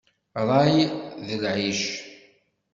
Ṛṛay 0.43 0.75
d 1.27 1.29
lɛic. 1.41 1.81